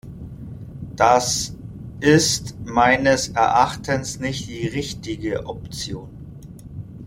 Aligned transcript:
Das 0.95 1.53
ist 1.99 2.55
meines 2.65 3.27
Erachtens 3.27 4.19
nicht 4.19 4.49
die 4.49 4.65
richtige 4.65 5.45
Option. 5.45 6.09